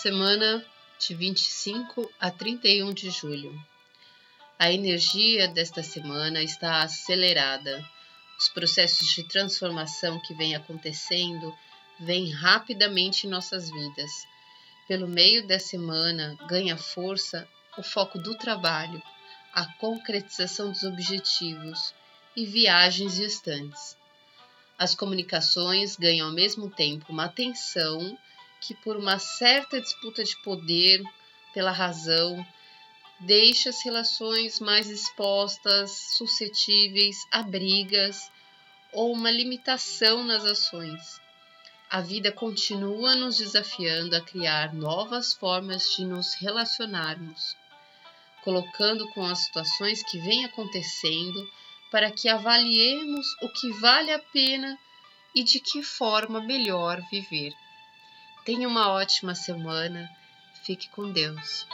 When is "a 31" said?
2.18-2.90